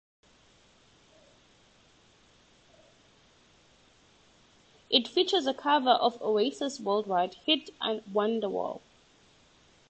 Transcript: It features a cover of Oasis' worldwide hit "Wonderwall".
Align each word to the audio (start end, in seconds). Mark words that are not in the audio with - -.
It 4.89 5.07
features 5.07 5.45
a 5.45 5.53
cover 5.53 5.91
of 5.91 6.19
Oasis' 6.23 6.79
worldwide 6.79 7.35
hit 7.45 7.69
"Wonderwall". 8.11 8.81